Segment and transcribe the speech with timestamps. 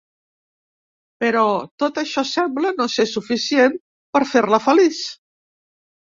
[1.23, 1.41] Però,
[1.83, 3.75] tot això sembla no ser suficient
[4.17, 5.03] per fer-la feliç.